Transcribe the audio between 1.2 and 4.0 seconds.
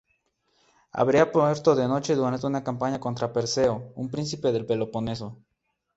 muerto de noche durante una campaña contra Perseo,